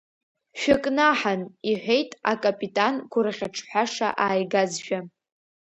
Шәыкнаҳан,— 0.59 1.41
иҳәеит 1.69 2.11
акапитан 2.31 2.95
гәырӷьаҿҳәаша 3.11 4.09
ааигазшәа. 4.25 4.99